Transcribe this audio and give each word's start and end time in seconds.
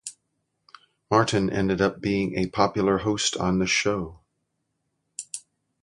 Martin 1.11 1.47
ended 1.51 1.79
up 1.79 2.01
being 2.01 2.35
a 2.35 2.49
popular 2.49 2.97
host 2.97 3.37
on 3.37 3.59
the 3.59 3.67
show. 3.67 4.19